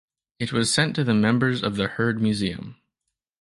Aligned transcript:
It 0.39 0.51
was 0.51 0.73
sent 0.73 0.95
to 0.95 1.03
the 1.03 1.13
members 1.13 1.61
of 1.61 1.75
The 1.75 1.85
Heard 1.87 2.19
Museum. 2.19 2.81